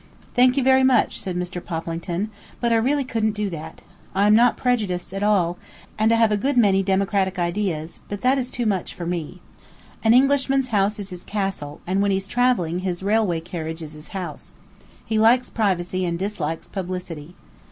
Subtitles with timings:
[0.33, 1.63] "Thank you very much," said Mr.
[1.63, 3.83] Poplington, "but I really couldn't do that.
[4.15, 5.59] I am not prejudiced at all,
[5.95, 9.41] and I have a good many democratic ideas, but that is too much for me.
[10.03, 14.07] An Englishman's house is his castle, and when he's travelling his railway carriage is his
[14.07, 14.51] house.
[15.05, 17.35] He likes privacy and dislikes publicity."